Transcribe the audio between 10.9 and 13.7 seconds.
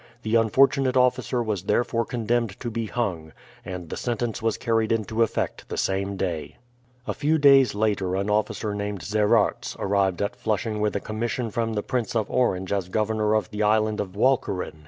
a commission from the Prince of Orange as Governor of the